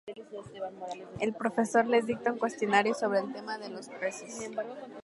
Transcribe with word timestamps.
El 1.19 1.35
profesor 1.35 1.85
les 1.85 2.07
dicta 2.07 2.31
un 2.31 2.39
cuestionario 2.39 2.95
sobre 2.95 3.19
el 3.19 3.31
tema 3.33 3.59
de 3.59 3.69
los 3.69 3.87
peces. 3.87 4.49